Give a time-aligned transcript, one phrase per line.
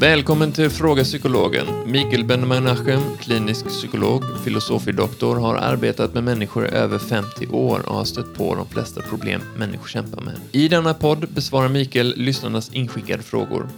[0.00, 1.66] Välkommen till Fråga Psykologen.
[1.86, 8.04] Mikael Ben-Menachem, klinisk psykolog, filosofidoktor, har arbetat med människor i över 50 år och har
[8.04, 10.34] stött på de flesta problem människor kämpar med.
[10.52, 13.68] I denna podd besvarar Mikael lyssnarnas inskickade frågor.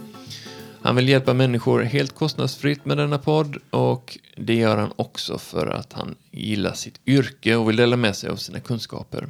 [0.81, 5.67] Han vill hjälpa människor helt kostnadsfritt med denna podd och det gör han också för
[5.67, 9.29] att han gillar sitt yrke och vill dela med sig av sina kunskaper.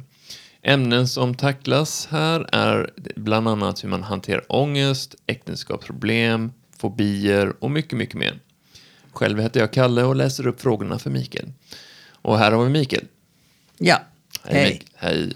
[0.62, 6.52] Ämnen som tacklas här är bland annat hur man hanterar ångest, äktenskapsproblem,
[6.84, 8.38] fobier och mycket, mycket mer.
[9.12, 11.52] Själv heter jag Kalle och läser upp frågorna för Mikael.
[12.12, 13.04] Och här har vi Mikael.
[13.78, 14.00] Ja,
[14.42, 14.62] Hej.
[14.62, 14.82] hej.
[14.94, 15.32] Hej.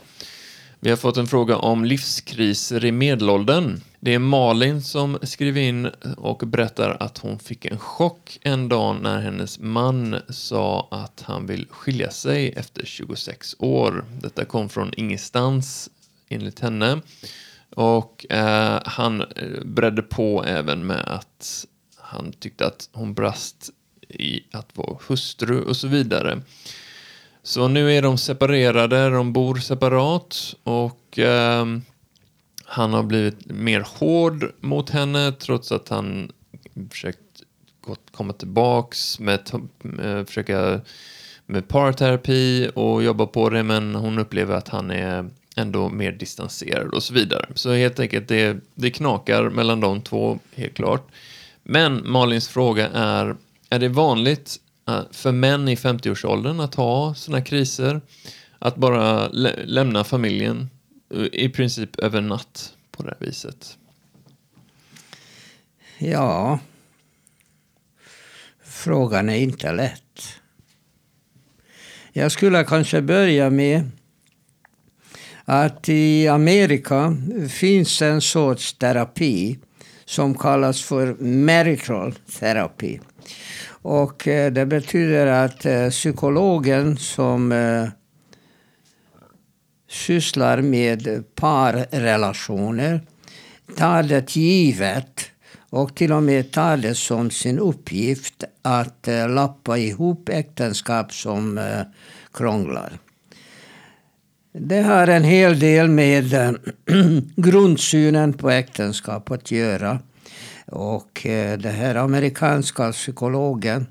[0.81, 3.81] Vi har fått en fråga om livskriser i medelåldern.
[4.01, 8.97] Det är Malin som skriver in och berättar att hon fick en chock en dag
[9.03, 14.05] när hennes man sa att han vill skilja sig efter 26 år.
[14.23, 15.91] Detta kom från ingenstans
[16.29, 17.01] enligt henne.
[17.79, 23.71] Och eh, han eh, bredde på även med att han tyckte att hon brast
[24.09, 26.43] i att vara hustru och så vidare.
[27.43, 31.67] Så nu är de separerade, de bor separat och eh,
[32.65, 36.33] han har blivit mer hård mot henne trots att han
[36.91, 37.43] försökt
[37.81, 39.51] gått, komma tillbaks med,
[39.83, 40.81] med eh, försöka
[41.47, 46.95] med parterapi och jobba på det men hon upplever att han är ändå mer distanserad
[46.95, 47.49] och så vidare.
[47.55, 51.09] Så helt enkelt det, det knakar mellan de två helt klart.
[51.63, 53.37] Men Malins fråga är,
[53.71, 54.57] är det vanligt
[54.89, 58.01] eh, för män i 50-årsåldern att ha sådana kriser?
[58.59, 60.71] Att bara lä- lämna familjen
[61.15, 63.79] eh, i princip över natt på det här viset?
[65.99, 66.59] Ja.
[68.65, 70.03] Frågan är inte lätt.
[72.13, 73.91] Jag skulle kanske börja med
[75.51, 77.17] att i Amerika
[77.51, 79.59] finns en sorts terapi
[80.05, 82.99] som kallas för marital therapy.
[83.69, 87.89] Och eh, det betyder att eh, psykologen som eh,
[89.89, 93.01] sysslar med parrelationer
[93.77, 95.31] tar det givet
[95.71, 101.61] och till och med tar det som sin uppgift att lappa ihop äktenskap som
[102.33, 102.99] krånglar.
[104.61, 106.53] Det har en hel del med eh,
[107.37, 109.99] grundsynen på äktenskap att göra.
[110.67, 113.87] Och eh, den här amerikanska psykologen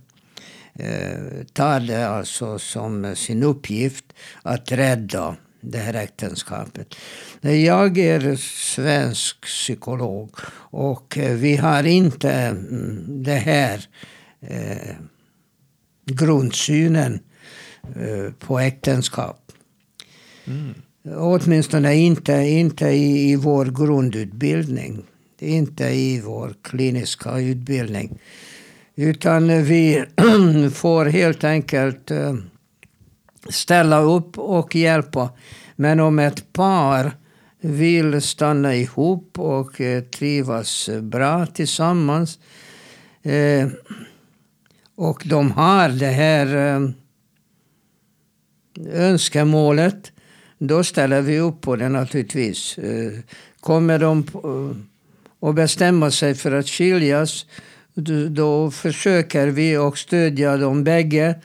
[0.74, 4.06] eh, tar det alltså som sin uppgift
[4.42, 6.96] att rädda det här äktenskapet.
[7.42, 10.32] Jag är svensk psykolog
[10.72, 13.86] och vi har inte mm, det här
[16.06, 17.20] grundsynen
[18.40, 19.47] på äktenskap.
[20.48, 20.74] Mm.
[21.16, 25.04] Åtminstone inte, inte i, i vår grundutbildning.
[25.40, 28.20] Inte i vår kliniska utbildning.
[28.96, 30.06] Utan vi
[30.74, 32.36] får helt enkelt eh,
[33.50, 35.30] ställa upp och hjälpa.
[35.76, 37.12] Men om ett par
[37.60, 42.40] vill stanna ihop och eh, trivas bra tillsammans
[43.24, 43.68] eh,
[44.96, 46.48] och de har det här
[48.86, 50.12] önskemålet,
[50.58, 52.78] då ställer vi upp på det naturligtvis.
[52.78, 53.12] Eh,
[53.60, 54.24] kommer de
[55.42, 57.46] att bestämma sig för att skiljas,
[58.30, 61.36] då- försöker vi och stödja dem bägge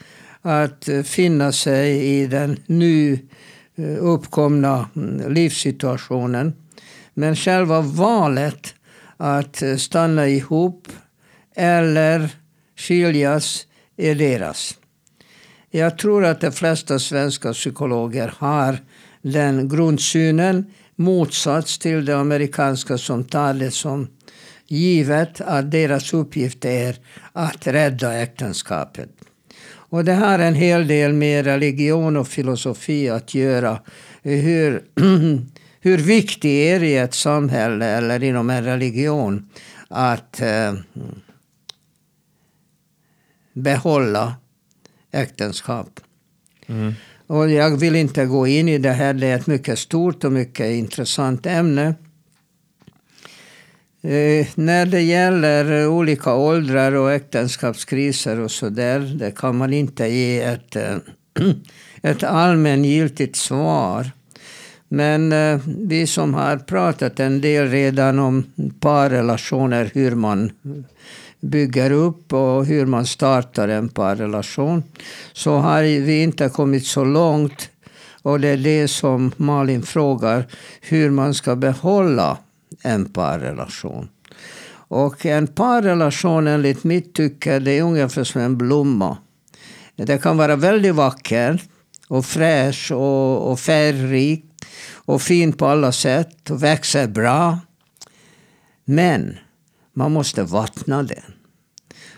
[0.43, 3.19] att eh, finna sig i den nu
[3.77, 6.53] eh, uppkomna mm, livssituationen.
[7.15, 8.75] Men själva valet
[9.17, 10.89] att stanna ihop
[11.55, 12.29] eller
[12.77, 14.79] skiljas är deras.
[15.71, 18.79] Jag tror att de flesta svenska psykologer har
[19.23, 20.65] den grundsynen
[20.97, 24.09] motsats till det amerikanska som tar det som
[24.67, 26.97] givet att deras uppgift är
[27.33, 29.09] att rädda äktenskapet.
[29.93, 33.81] Och det har en hel del med religion och filosofi att göra.
[34.23, 34.83] Hur,
[35.81, 39.49] hur viktigt är det i ett samhälle eller inom en religion
[39.89, 40.75] att eh,
[43.53, 44.35] behålla
[45.11, 46.01] äktenskap.
[46.67, 46.95] Mm.
[47.33, 50.33] Och jag vill inte gå in i det här, det är ett mycket stort och
[50.33, 51.95] mycket intressant ämne.
[54.03, 60.07] Eh, när det gäller olika åldrar och äktenskapskriser och så där, det kan man inte
[60.07, 60.97] ge ett, eh,
[62.03, 64.11] ett allmängiltigt svar.
[64.89, 68.45] Men eh, vi som har pratat en del redan om
[68.81, 70.51] parrelationer, hur man
[71.43, 74.83] bygger upp och hur man startar en parrelation,
[75.33, 77.71] så har vi inte kommit så långt.
[78.23, 80.47] Och det är det som Malin frågar,
[80.81, 82.39] hur man ska behålla
[82.83, 84.09] en parrelation.
[84.75, 89.17] Och en parrelation enligt mitt tycke det är ungefär som en blomma.
[89.97, 91.63] Det kan vara väldigt vacker
[92.09, 94.45] och fräsch och, och färgrik
[94.93, 97.59] och fin på alla sätt och växer bra.
[98.85, 99.37] Men
[99.93, 101.35] man måste vattna den.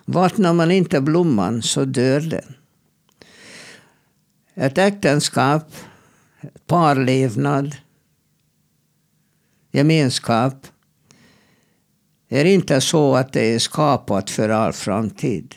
[0.05, 2.55] Vattnar man inte blomman så dör den.
[4.55, 5.75] Ett äktenskap,
[6.67, 7.77] parlevnad,
[9.73, 10.67] gemenskap
[12.29, 15.55] är inte så att det är skapat för all framtid.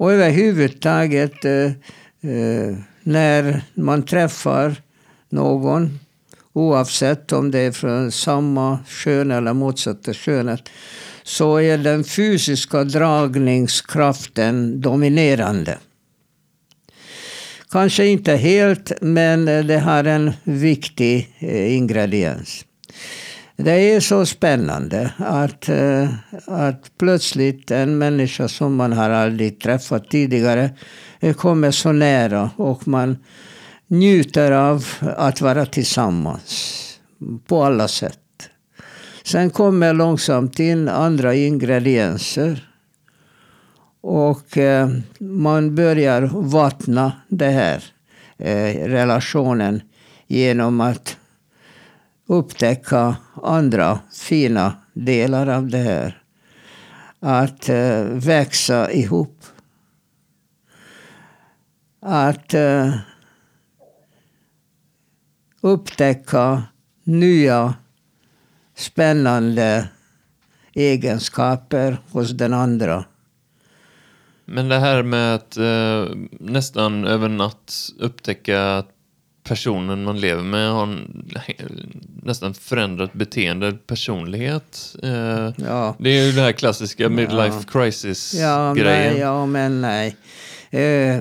[0.00, 1.72] Och överhuvudtaget eh,
[2.30, 4.82] eh, när man träffar
[5.28, 5.98] någon
[6.52, 10.68] oavsett om det är från samma kön eller motsatta könet
[11.22, 15.78] så är den fysiska dragningskraften dominerande.
[17.70, 22.64] Kanske inte helt, men det har en viktig eh, ingrediens.
[23.56, 26.08] Det är så spännande att, eh,
[26.46, 30.70] att plötsligt en människa som man har aldrig träffat tidigare
[31.20, 33.16] eh, kommer så nära och man
[33.90, 36.86] njuter av att vara tillsammans
[37.46, 38.18] på alla sätt.
[39.22, 42.66] Sen kommer långsamt in andra ingredienser.
[44.00, 44.88] Och eh,
[45.20, 47.84] man börjar vattna den här
[48.38, 49.82] eh, relationen
[50.26, 51.16] genom att
[52.26, 56.22] upptäcka andra fina delar av det här.
[57.20, 59.44] Att eh, växa ihop.
[62.02, 62.94] Att eh,
[65.60, 66.62] upptäcka
[67.04, 67.74] nya
[68.76, 69.88] spännande
[70.74, 73.04] egenskaper hos den andra.
[74.44, 78.88] Men det här med att eh, nästan över natt upptäcka att
[79.44, 80.98] personen man lever med har
[82.22, 84.96] nästan förändrat beteende, personlighet.
[85.02, 85.96] Eh, ja.
[85.98, 89.18] Det är ju det här klassiska midlife crisis-grejen.
[89.18, 90.16] Ja, ja, men nej.
[90.72, 91.18] Eh,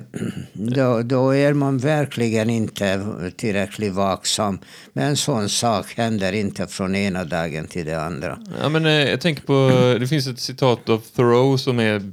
[0.54, 3.06] då, då är man verkligen inte
[3.38, 4.60] tillräckligt vaksam.
[4.94, 8.40] Men en sån sak händer inte från ena dagen till den andra.
[8.62, 9.70] Ja, men, eh, jag tänker på,
[10.00, 12.12] det finns ett citat av Thoreau som är,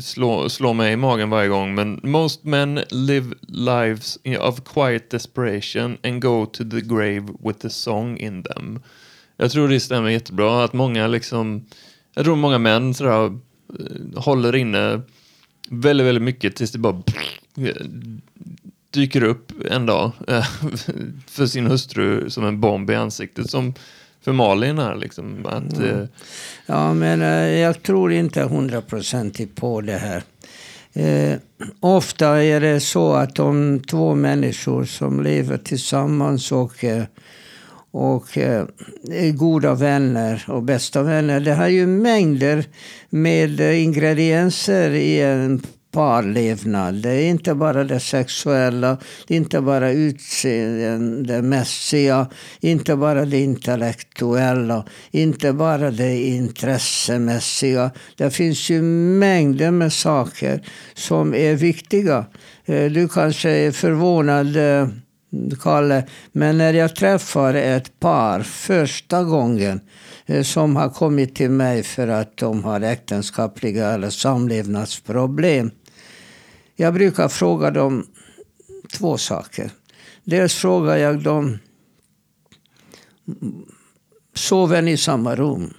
[0.00, 1.74] slår, slår mig i magen varje gång.
[1.74, 7.70] Men most men live lives of quiet desperation and go to the grave with the
[7.70, 8.80] song in them.
[9.36, 11.66] Jag tror det stämmer jättebra att många liksom,
[12.14, 15.00] jag tror många män sådär, eh, håller inne
[15.70, 17.02] väldigt, väldigt mycket tills det bara
[18.90, 20.46] dyker upp en dag eh,
[21.26, 23.50] för sin hustru som en bomb i ansiktet.
[23.50, 23.74] Som
[24.24, 25.46] för Malin här liksom.
[25.46, 26.08] Att, mm.
[26.66, 30.22] Ja, men eh, jag tror inte hundraprocentigt på det här.
[30.92, 31.38] Eh,
[31.80, 37.04] ofta är det så att de två människor som lever tillsammans och eh,
[37.94, 38.66] och eh,
[39.34, 41.40] goda vänner och bästa vänner.
[41.40, 42.64] Det har ju mängder
[43.10, 45.62] med eh, ingredienser i en
[45.92, 46.94] parlevnad.
[46.94, 52.26] Det är inte bara det sexuella, det är inte bara utseendemässiga,
[52.60, 57.90] inte bara det intellektuella, inte bara det intressemässiga.
[58.16, 60.62] Det finns ju mängder med saker
[60.94, 62.26] som är viktiga.
[62.64, 64.88] Eh, du kanske är förvånad eh,
[65.60, 66.06] Kalle.
[66.32, 69.80] Men när jag träffar ett par första gången
[70.26, 75.70] eh, som har kommit till mig för att de har äktenskapliga eller samlevnadsproblem.
[76.76, 78.06] Jag brukar fråga dem
[78.98, 79.70] två saker.
[80.24, 81.58] Dels frågar jag dem
[84.34, 85.74] Sover ni i samma rum?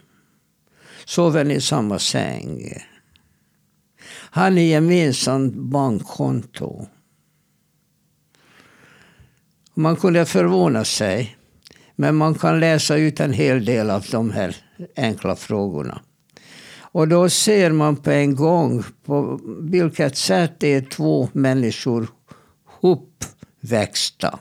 [1.05, 2.83] Sover ni i samma säng?
[4.07, 6.88] Har ni gemensamt bankkonto?
[9.75, 11.38] Man kunde förvåna sig.
[11.96, 14.55] Men man kan läsa ut en hel del av de här
[14.96, 16.01] enkla frågorna.
[16.79, 22.08] Och då ser man på en gång på vilket sätt det är två människor
[22.82, 24.39] uppväxta.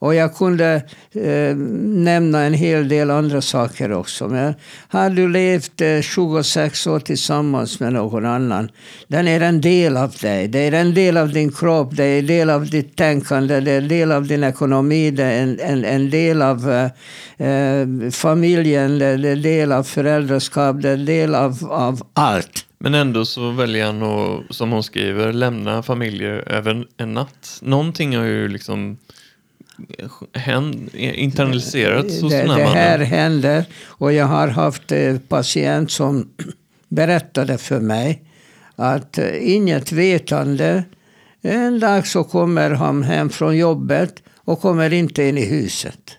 [0.00, 4.28] Och jag kunde eh, nämna en hel del andra saker också.
[4.28, 4.54] Men
[4.88, 8.70] har du levt eh, 26 år tillsammans med någon annan,
[9.08, 10.48] den är en del av dig.
[10.48, 13.70] Det är en del av din kropp, det är en del av ditt tänkande, det
[13.70, 16.84] är en del av din ekonomi, det är en, en, en del av eh,
[17.48, 22.66] eh familjen, det är en del av föräldraskap, det är en del av, av allt.
[22.78, 27.58] Men ändå så väljer han att, som hon skriver, lämna familjer över en natt.
[27.62, 28.96] Någonting har ju liksom
[30.94, 33.06] internaliserat hos det, den här Det här mannen?
[33.06, 36.28] händer och jag har haft en patient som
[36.88, 38.22] berättade för mig
[38.76, 40.84] att eh, inget vetande,
[41.42, 46.16] en dag så kommer han hem från jobbet och kommer inte in i huset.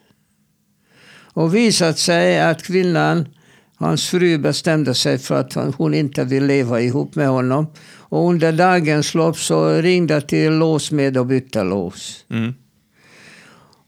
[1.34, 3.27] Och visat sig att kvinnan,
[3.75, 7.68] hans fru bestämde sig för att hon inte vill leva ihop med honom.
[8.12, 12.25] Och under dagens lopp så ringde till låsmed och bytte lås.
[12.30, 12.53] Mm.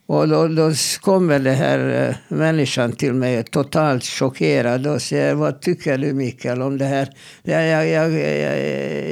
[0.06, 5.62] Och då, då kommer den här äh, människan till mig totalt chockerad och säger Vad
[5.62, 7.10] tycker du Mikael om det här?
[7.44, 8.12] Jag, jag, jag,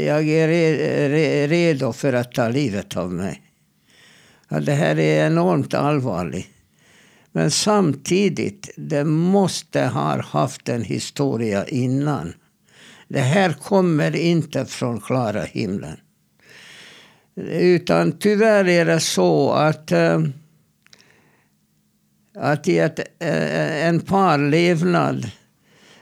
[0.02, 0.48] jag är
[1.10, 3.42] re, redo för att ta livet av mig.
[4.50, 6.48] Ja, det här är enormt allvarligt.
[7.32, 12.34] Men samtidigt, det måste ha haft en historia innan.
[13.08, 15.98] Det här kommer inte från klara himlen.
[17.50, 20.20] Utan tyvärr är det så att äh,
[22.36, 25.32] att i ett, eh, en parlevnad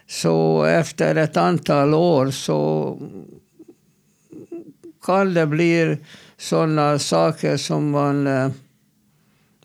[0.07, 2.97] så efter ett antal år så
[5.05, 5.97] kan det bli
[6.37, 8.49] sådana saker som man eh,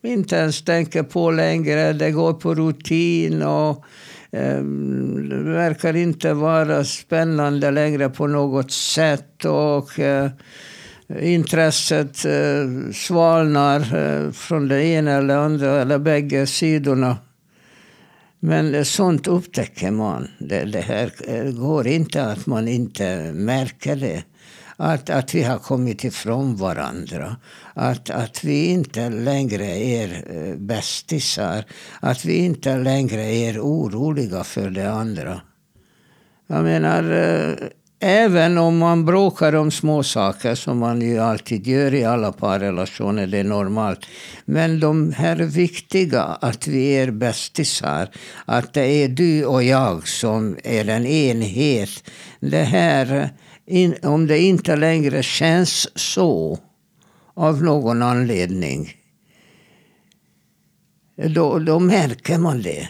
[0.02, 1.92] inte ens tänker på längre.
[1.92, 3.84] Det går på rutin och
[4.30, 4.62] eh,
[5.28, 9.44] det verkar inte vara spännande längre på något sätt.
[9.44, 10.30] Och eh,
[11.20, 17.16] intresset eh, svalnar eh, från den ena eller andra eller bägge sidorna.
[18.40, 20.28] Men sånt upptäcker man.
[20.38, 24.22] Det, det här eh, går inte att man inte märker det.
[24.76, 27.36] Att, att vi har kommit ifrån varandra.
[27.74, 31.64] Att, att vi inte längre är eh, bästisar.
[32.00, 35.40] Att vi inte längre är oroliga för det andra.
[36.46, 37.68] Jag menar, eh,
[38.06, 43.26] Även om man bråkar om små saker som man ju alltid gör i alla parrelationer,
[43.26, 44.06] det är normalt.
[44.44, 48.08] Men de här viktiga, att vi är bästisar,
[48.44, 52.10] att det är du och jag som är en enhet.
[52.40, 53.30] Det här,
[54.02, 56.58] om det inte längre känns så,
[57.34, 58.92] av någon anledning,
[61.16, 62.88] då, då märker man det.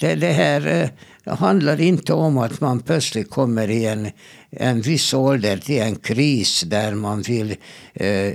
[0.00, 0.88] Det, det här eh,
[1.24, 4.10] det eh, handlar inte om att man plötsligt kommer i en,
[4.50, 7.56] en viss ålder till en kris där man vill
[7.94, 8.32] eh,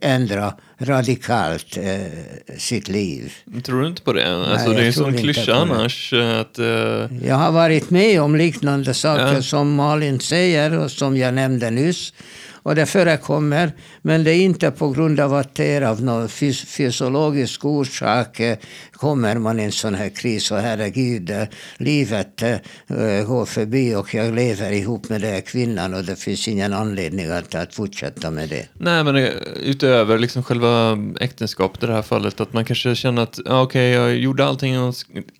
[0.00, 3.32] ändra radikalt eh, sitt liv.
[3.64, 4.36] Tror du inte på det?
[4.36, 6.12] Alltså, Nej, det är en sån klyscha annars.
[6.12, 6.66] Att, eh...
[7.26, 9.42] Jag har varit med om liknande saker ja.
[9.42, 12.12] som Malin säger och som jag nämnde nyss.
[12.62, 13.72] Och det förekommer,
[14.02, 18.40] men det är inte på grund av att det är av någon fys fysiologisk orsak
[18.40, 18.58] eh,
[18.92, 21.42] kommer man i en sån här kris och herregud, eh,
[21.76, 22.56] livet äh,
[23.26, 27.30] går förbi och jag lever ihop med den här kvinnan och det finns ingen anledning
[27.30, 28.66] att, att fortsätta med det.
[28.72, 29.16] Nej, men
[29.62, 33.98] utöver liksom själva äktenskapet i det här fallet, att man kanske känner att ja, okej,
[33.98, 34.92] okay, jag gjorde allting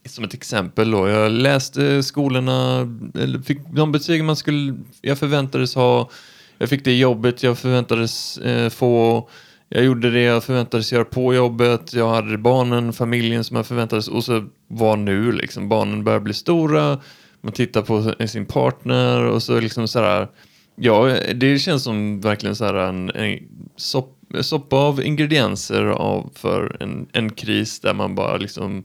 [0.06, 1.08] som ett exempel då.
[1.08, 2.80] Jag läste skolorna,
[3.14, 6.10] eller fick de betyg man skulle, jag förväntades ha
[6.58, 9.28] jag fick det jobbet jag förväntades eh, få.
[9.68, 11.92] Jag gjorde det jag förväntades göra på jobbet.
[11.92, 14.08] Jag hade barnen, familjen som jag förväntades.
[14.08, 15.68] Och så var nu liksom.
[15.68, 16.98] Barnen börjar bli stora.
[17.40, 20.28] Man tittar på sin partner och så liksom så här.
[20.76, 23.38] Ja, det känns som verkligen så här en, en
[23.76, 28.84] sopp, soppa av ingredienser av för en, en kris där man bara liksom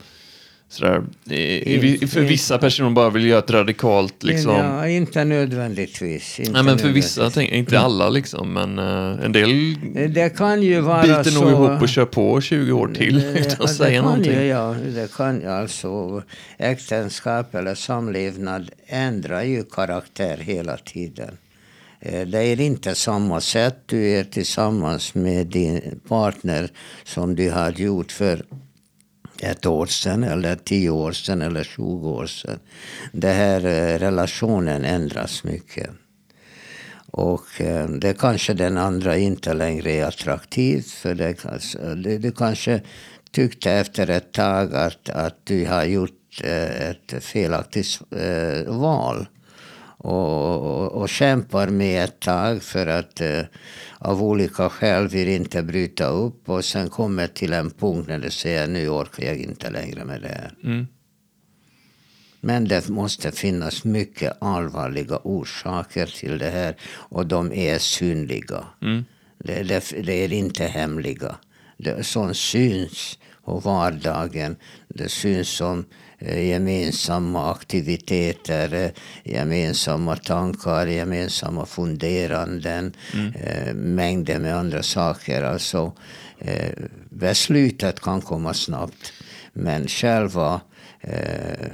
[0.74, 1.04] Sådär,
[1.34, 4.56] i, för vissa personer bara vill göra ett radikalt liksom...
[4.56, 6.40] Ja, inte nödvändigtvis.
[6.40, 9.76] Inte Nej, men för vissa, tänk, inte alla liksom, men uh, en del
[10.14, 11.42] det kan ju vara biter så...
[11.42, 14.34] nog ihop och kör på 20 år till det, utan att säga någonting.
[14.34, 16.24] Ju, ja, det kan ju alltså
[16.58, 21.38] äktenskap eller samlevnad ändrar ju karaktär hela tiden.
[22.00, 26.70] Eh, det är inte samma sätt du är tillsammans med din partner
[27.04, 28.44] som du har gjort för
[29.44, 32.60] ett år sedan, eller tio år sedan eller 20 år sedan.
[33.12, 35.90] Den här eh, relationen ändras mycket.
[37.12, 40.82] Och eh, det kanske den andra inte längre är attraktiv.
[40.82, 41.36] För det,
[41.96, 42.82] du, du kanske
[43.32, 48.02] tyckte efter ett tag att, att du har gjort eh, ett felaktigt
[48.68, 49.28] val
[50.04, 53.42] och, och, och kämpar med ett tag för att eh,
[53.98, 58.30] av olika skäl vill inte bryta upp och sen kommer till en punkt när du
[58.30, 60.54] säger nu orkar jag inte längre med det här.
[60.64, 60.88] Mm.
[62.42, 68.64] Men det måste finnas mycket allvarliga orsaker till det här och de är synliga.
[68.82, 69.06] Mm.
[69.38, 71.36] Det, det, det, är inte hemliga.
[72.02, 74.56] Som syns på vardagen.
[74.88, 75.86] Det syns som
[76.26, 78.92] Eh, gemensamma aktiviteter, eh,
[79.24, 83.34] gemensamma tankar, gemensamma funderanden, mm.
[83.34, 85.44] Eh, mängder med andra saker.
[85.44, 85.94] Alltså,
[87.10, 89.14] beslutet kan komma snabbt.
[89.54, 90.62] Men själva
[91.04, 91.68] eh,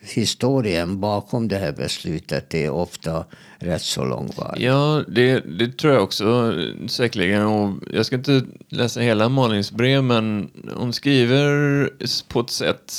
[0.00, 3.24] historien bakom det här beslutet är ofta
[3.58, 4.62] rätt så långvarig.
[4.62, 6.54] Ja, det, det tror jag också
[6.88, 7.46] säkerligen.
[7.46, 11.90] Och jag ska inte läsa hela Malins brev, men hon skriver
[12.28, 12.92] på ett sätt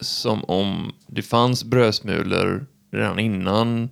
[0.00, 3.90] som om det fanns brödsmulor redan innan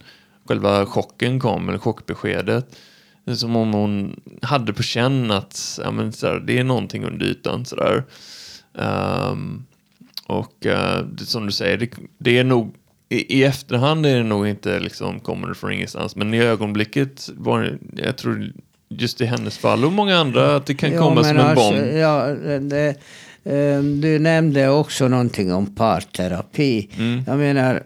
[0.49, 2.77] själva chocken kom, eller chockbeskedet.
[3.37, 7.65] Som om hon hade på känn att ja, men, sådär, det är någonting under ytan.
[7.65, 8.05] Sådär.
[8.73, 9.67] Um, ehm,
[10.27, 12.75] och uh, som du säger, det, det är nog
[13.09, 17.29] i, i, efterhand är det nog inte liksom kommer det från ingenstans, men i ögonblicket
[17.37, 18.53] var det, jag tror
[18.89, 21.71] just i hennes fall och många andra att det kan Ja, komma som en alltså,
[21.71, 21.97] bomb.
[21.97, 22.27] Ja,
[22.61, 22.89] det,
[23.45, 26.89] eh, du nämnde också någonting om parterapi.
[26.99, 27.23] Mm.
[27.27, 27.83] Jag menar,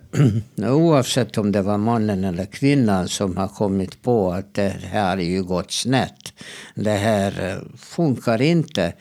[0.72, 5.22] oavsett om det var mannen eller kvinnan som har kommit på att det här har
[5.22, 6.32] ju gått snett.
[6.74, 8.92] Det här eh, funkar inte.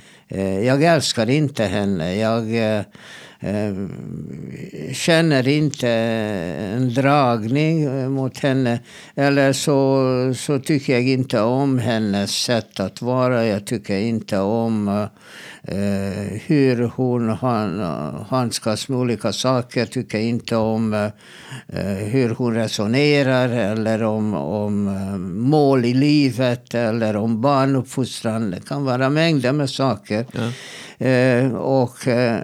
[0.63, 2.15] Jag älskar inte henne.
[2.15, 2.83] Jag eh,
[4.93, 8.79] känner inte en dragning eh, mot henne.
[9.15, 13.45] Eller så, så tycker jag inte om hennes sätt att vara.
[13.45, 14.87] Jag tycker inte om
[15.63, 17.79] eh, hur hon han,
[18.29, 19.79] handskas med olika saker.
[19.79, 25.17] Jag tycker inte om eh, hur hon resonerar eller om, om eh,
[25.49, 28.51] mål i livet eller om barnuppfostran.
[28.51, 30.25] Det kan vara mängder med saker.
[30.31, 30.51] Ja.
[31.05, 32.39] Eh, och, eh,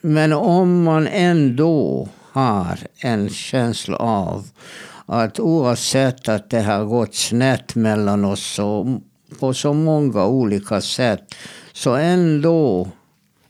[0.00, 4.46] men om man ändå har en känsla av
[5.06, 9.00] att oavsett att det har gått snett mellan oss så,
[9.40, 11.34] på så många olika sätt
[11.72, 12.88] så ändå,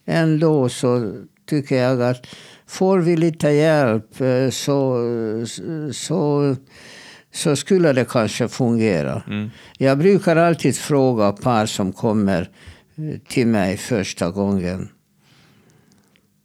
[0.06, 1.12] ändå så
[1.46, 2.26] tycker jag att
[2.66, 4.96] får vi lite hjälp eh, så,
[5.92, 6.56] så,
[7.32, 9.22] så skulle det kanske fungera.
[9.26, 9.50] Mm.
[9.78, 12.50] Jag brukar alltid fråga par som kommer
[13.28, 14.88] till mig första gången.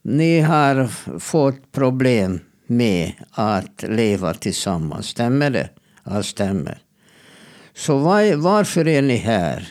[0.06, 0.88] Ni har
[1.20, 5.70] fått problem med att leva tillsammans, stämmer det?
[6.04, 6.78] Ja, stämmer.
[7.76, 9.68] Så var, varför är ni här?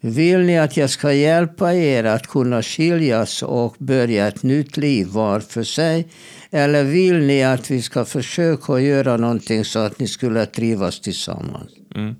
[0.00, 5.06] Vill ni att jag ska hjälpa er att kunna skiljas och börja ett nytt liv
[5.06, 6.08] var för sig?
[6.50, 11.70] Eller vill ni att vi ska försöka göra någonting så att ni skulle trivas tillsammans?
[11.94, 12.16] Mm.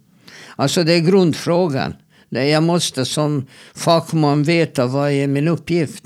[0.57, 1.95] Alltså det är grundfrågan.
[2.29, 6.05] Jag måste som fackman veta vad är min uppgift.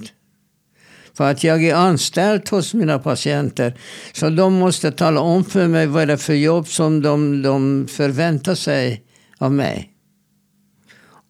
[1.16, 3.74] För att jag är anställd hos mina patienter.
[4.12, 7.86] Så de måste tala om för mig vad det är för jobb som de, de
[7.90, 9.02] förväntar sig
[9.38, 9.90] av mig.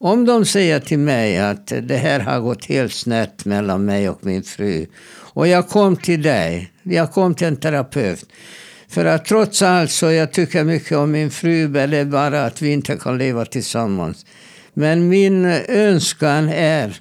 [0.00, 4.26] Om de säger till mig att det här har gått helt snett mellan mig och
[4.26, 4.86] min fru.
[5.34, 6.72] Och jag kom till dig.
[6.82, 8.26] Jag kom till en terapeut.
[8.88, 11.68] För att trots allt så jag tycker mycket om min fru.
[11.68, 14.26] Men det är bara att vi inte kan leva tillsammans.
[14.74, 16.96] Men min önskan är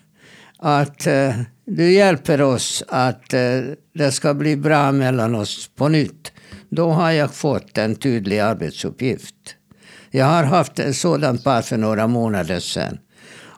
[0.58, 1.34] att eh,
[1.66, 3.60] du hjälper oss att eh,
[3.94, 6.32] det ska bli bra mellan oss på nytt.
[6.70, 9.56] Då har jag fått en tydlig arbetsuppgift.
[10.12, 12.98] Jag har haft ett sådant par för några månader sedan.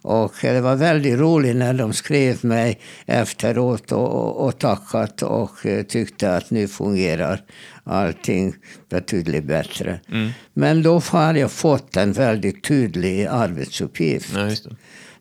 [0.07, 5.83] Och det var väldigt roligt när de skrev mig efteråt och, och, tackat och eh,
[5.83, 7.41] tyckte att nu fungerar
[7.83, 8.55] allting
[8.89, 9.99] betydligt bättre.
[10.11, 10.29] Mm.
[10.53, 14.33] Men då har jag fått en väldigt tydlig arbetsuppgift.
[14.35, 14.71] Ja.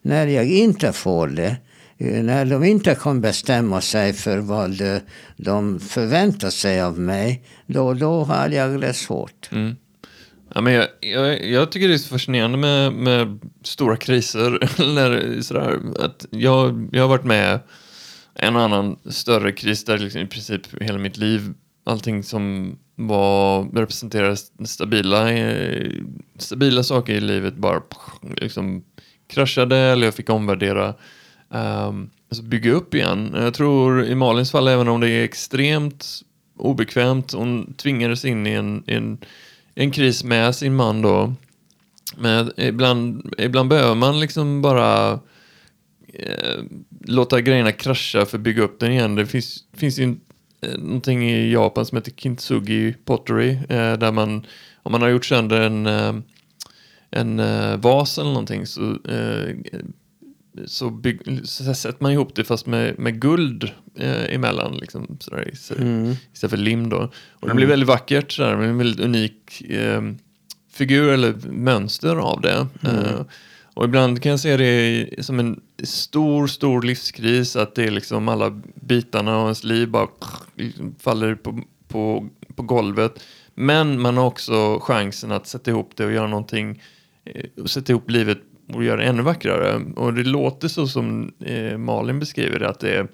[0.01, 1.57] När jag inte får det,
[1.97, 4.81] Eh, när de inte kan bestämma sig för vad
[5.37, 9.49] de förväntar sig av mig, då, då har jag det svårt.
[9.51, 9.75] Mm.
[10.53, 14.79] Ja, men jag, jag, jag tycker det är så fascinerande med, med stora kriser.
[14.81, 17.59] Eller sådär, att jag, jag har varit med
[18.33, 21.53] en och annan större kris där liksom i princip hela mitt liv,
[21.83, 25.91] allting som var, representerade stabila, eh,
[26.37, 27.81] stabila saker i livet bara
[28.41, 28.83] liksom
[29.27, 30.93] kraschade eller jag fick omvärdera.
[31.49, 33.31] Um, alltså bygga upp igen.
[33.35, 36.21] Jag tror i Malins fall, även om det är extremt
[36.57, 39.17] obekvämt, hon tvingades in i en, en
[39.75, 41.33] en kris med sin man då.
[42.17, 45.19] Men ibland, ibland behöver man liksom bara
[46.13, 46.63] eh,
[47.05, 49.15] låta grejerna krascha för att bygga upp den igen.
[49.15, 50.19] Det finns, finns ju en,
[50.61, 53.49] eh, någonting i Japan som heter kintsugi pottery.
[53.49, 54.45] Eh, där man,
[54.83, 56.15] om man har gjort sönder en, eh,
[57.11, 59.55] en eh, vas eller någonting så, eh,
[60.65, 64.77] så, bygg, så sätter man ihop det fast med, med guld eh, emellan.
[64.77, 66.15] Liksom, sådär, istället, Mm.
[66.33, 67.11] istället för lim då.
[67.29, 70.01] Och det blir väldigt vackert, sådär, med en väldigt unik eh,
[70.71, 72.67] figur eller mönster av det.
[72.83, 73.21] Eh,
[73.73, 78.27] och ibland kan jag se det som en stor, stor livskris, att det är liksom
[78.27, 80.07] alla bitarna av ens liv bara
[80.99, 83.23] faller på, på, på golvet.
[83.55, 86.81] Men man har också chansen att sätta ihop det och göra någonting,
[87.25, 88.37] eh, och sätta ihop livet
[88.73, 89.81] och göra det ännu vackrare.
[89.95, 93.07] Och det låter så som eh, Malin beskriver det, att det är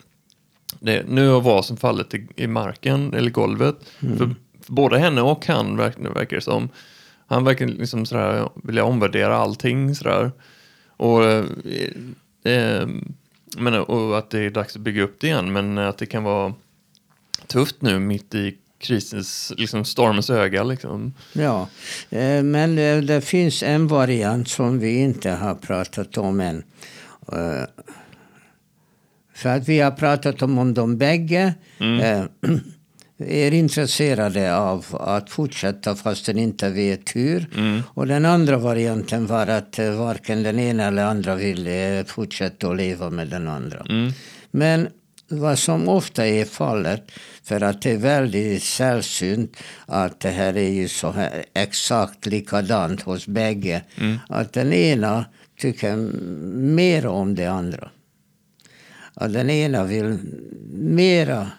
[0.79, 3.75] det, nu har vasen fallit i, i marken, eller golvet.
[3.99, 4.35] För, för
[4.67, 6.69] både henne och han verkar, verkar det som.
[7.27, 10.31] Han verkar liksom sådär, vilja omvärdera allting sådär.
[10.97, 11.45] Och, eh,
[12.43, 12.87] eh,
[13.57, 16.23] men, och att det är dags att bygga upp det igen, men att det kan
[16.23, 16.53] vara
[17.47, 20.63] tufft nu mitt i krisens, liksom stormens öga.
[20.63, 21.13] Liksom.
[21.34, 21.67] Ja,
[22.10, 26.63] eh, men eh, det finns en variant som vi inte har pratat om än.
[27.32, 27.63] Eh,
[29.34, 32.24] För att vi har pratat om, om de bägge eh,
[33.28, 37.46] är intresserade av att fortsätta fastän inte vet hur.
[37.94, 43.10] Och den andra varianten var att varken den ena eller andra ville fortsätta att leva
[43.10, 43.86] med den andra.
[44.52, 44.88] Men
[45.32, 47.12] vad som ofta är fallet,
[47.44, 53.02] för att det är väldigt sällsynt att det här är ju så här exakt likadant
[53.02, 53.82] hos bägge.
[54.30, 55.26] Att den ena
[55.60, 55.96] tycker
[56.76, 57.89] mer om det andra.
[59.13, 60.17] Att den ena vill
[60.74, 61.52] mera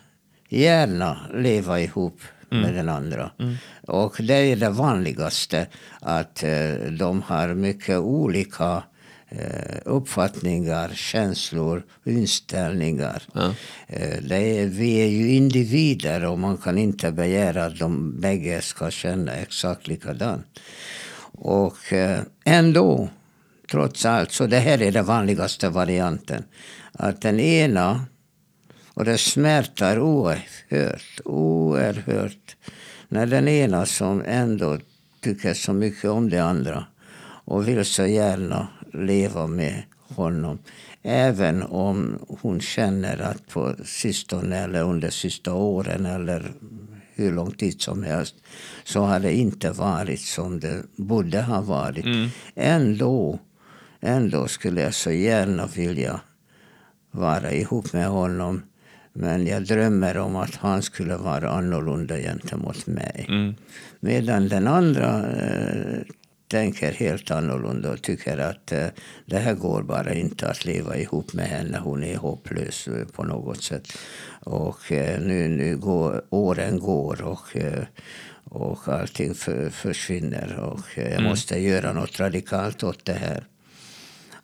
[0.49, 2.21] gärna leva ihop
[2.61, 3.31] med den andra.
[3.87, 5.67] Och det är det vanligaste,
[6.01, 8.83] att eh, de har mycket olika
[9.85, 13.23] uppfattningar, känslor, inställningar.
[13.33, 13.55] Ja.
[13.87, 18.90] Eh, är, vi är ju individer och man kan inte begära att de bägge ska
[18.90, 20.47] känna exakt likadant.
[21.33, 23.09] Och eh, ändå,
[23.71, 26.45] trots allt, så det här är den vanligaste varianten.
[26.92, 28.07] Att den ena,
[28.95, 32.57] och det smärtar oerhört, oerhört,
[33.09, 34.79] när den ena som ändå
[35.21, 36.85] tycker så mycket om det andra
[37.45, 39.83] och vill så gärna leva med
[40.14, 40.59] honom.
[41.02, 46.52] Även om hon känner att på sistone eller under sista åren eller
[47.14, 48.35] hur lång tid som helst
[48.85, 52.31] så har det inte varit som det borde ha varit.
[52.55, 53.38] Ändå,
[54.00, 56.20] ändå skulle jag så gärna vilja
[57.11, 58.62] vara ihop med honom.
[59.12, 63.26] Men jag drömmer om att han skulle vara annorlunda gentemot mig.
[63.28, 63.55] Mm.
[64.00, 66.02] Medan den andra eh,
[66.53, 68.87] tänker helt annorlunda och tycker att eh,
[69.27, 71.79] det här går bara inte att leva ihop med henne.
[71.79, 73.88] Hon är hopplös eh, på något sätt.
[74.41, 77.85] Och eh, nu, nu går åren går och, eh,
[78.45, 80.59] och allting för, försvinner.
[80.59, 83.45] Och jag måste göra något radikalt åt det här.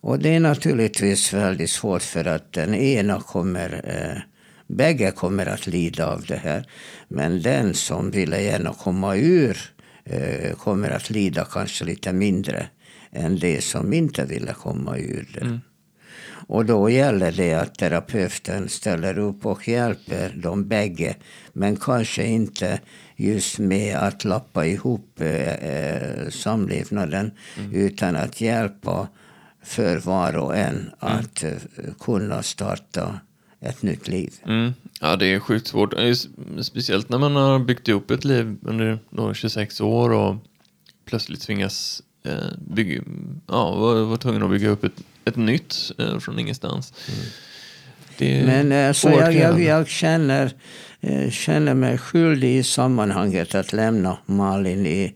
[0.00, 3.82] Och det är naturligtvis väldigt svårt för att den ena kommer,
[4.66, 6.64] bägge kommer att lida av det här.
[7.08, 9.58] Men den som ville gärna komma ur
[10.58, 12.66] kommer att lida kanske lite mindre
[13.12, 15.60] än det som inte ville komma ur det.
[16.48, 21.16] Och då gäller det att terapeuten ställer upp och hjälper de bägge.
[21.52, 22.80] Men kanske inte
[23.16, 27.30] just med att lappa ihop eh, eh, samlevnaden.
[27.72, 29.08] Utan att hjälpa
[29.62, 31.52] för var och en att eh,
[32.00, 33.20] kunna starta
[33.60, 34.34] ett nytt liv.
[34.46, 34.74] Mm.
[35.00, 35.94] Ja, det är sjukt svårt.
[36.60, 40.36] Speciellt när man har byggt ihop ett liv under då 26 år och
[41.04, 43.02] plötsligt tvingas eh, bygga,
[43.46, 46.92] ja, var tvungen att bygga upp ett, ett nytt eh, från ingenstans.
[48.18, 50.52] Är Men så oerhört jag, jag, jag känner,
[51.00, 55.14] eh, känner mig skyldig i sammanhanget att lämna Malin i,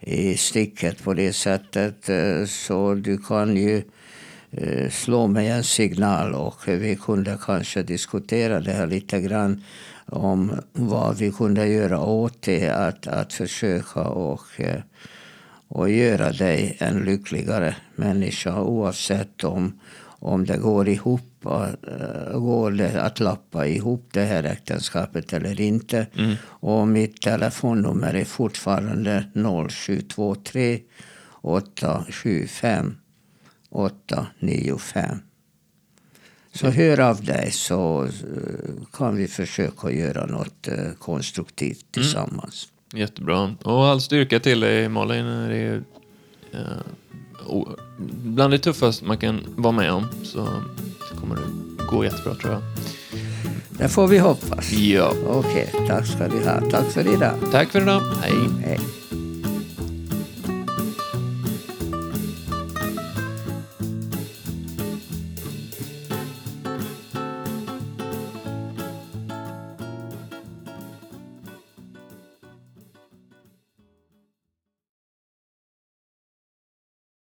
[0.00, 2.10] i sticket på det sättet.
[2.48, 3.82] Så du kan ju
[4.90, 9.62] slå mig en signal och vi kunde kanske diskutera det här lite grann
[10.06, 12.70] om vad vi kunde göra åt det.
[12.70, 14.80] Att, att försöka och, eh,
[15.68, 23.02] och göra dig en lyckligare människa oavsett om, om det går ihop, äh, går det
[23.02, 26.06] att lappa ihop det här äktenskapet eller inte.
[26.44, 30.80] Och mitt telefonnummer är fortfarande 0723
[31.40, 32.96] 875
[33.74, 35.18] 895.
[36.52, 38.10] Så hör av dig så eh,
[38.92, 42.68] kan vi försöka göra något eh, konstruktivt tillsammans.
[42.94, 43.54] Jättebra.
[43.62, 45.24] Och all styrka till dig Malin.
[45.26, 45.82] Det är
[46.52, 47.76] eh, o-
[48.24, 50.06] bland det tuffaste man kan vara med om.
[50.24, 50.48] Så
[51.20, 52.62] kommer det gå jättebra tror jag.
[53.78, 54.72] Det får vi hoppas.
[54.72, 55.12] Ja.
[55.26, 56.60] Okej, tack ska du ha.
[56.70, 57.34] Tack för idag.
[57.52, 58.00] Tack för idag.
[58.22, 58.34] Hej.
[58.64, 58.78] Hej.